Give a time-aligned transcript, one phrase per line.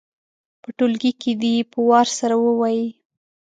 [0.61, 2.87] په ټولګي کې دې یې په وار سره ووايي.